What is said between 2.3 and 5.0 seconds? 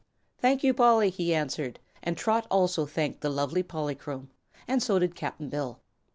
also thanked the lovely Polychrome and so